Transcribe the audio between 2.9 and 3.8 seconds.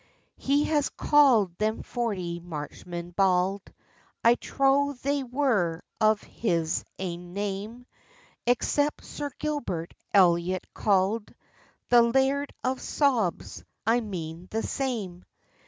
bauld,